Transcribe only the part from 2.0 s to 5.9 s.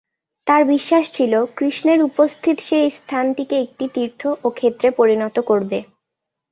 উপস্থিত সেই স্থানটিকে একটি ‘তীর্থ’ ও ‘’ক্ষেত্রে’ পরিণত করবে।